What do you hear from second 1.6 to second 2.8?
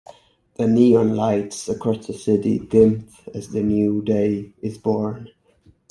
across the city